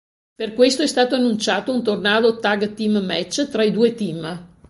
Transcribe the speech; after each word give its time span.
Per 0.35 0.53
questo 0.55 0.81
è 0.81 0.87
stato 0.87 1.13
annunciato 1.13 1.71
un 1.71 1.83
Tornado 1.83 2.39
Tag 2.39 2.73
Team 2.73 3.05
match 3.05 3.49
tra 3.49 3.61
i 3.63 3.69
due 3.71 3.93
team. 3.93 4.47